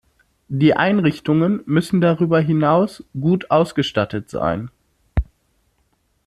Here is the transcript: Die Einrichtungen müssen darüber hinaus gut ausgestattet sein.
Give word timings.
Die 0.47 0.75
Einrichtungen 0.75 1.61
müssen 1.67 2.01
darüber 2.01 2.39
hinaus 2.39 3.03
gut 3.13 3.51
ausgestattet 3.51 4.31
sein. 4.31 4.71